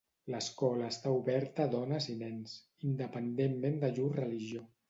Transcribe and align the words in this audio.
L'escola 0.35 0.87
està 0.93 1.11
oberta 1.17 1.67
a 1.69 1.71
dones 1.75 2.09
i 2.15 2.17
nens, 2.23 2.57
independentment 2.93 3.81
de 3.85 3.95
llur 4.01 4.13
religió. 4.19 4.69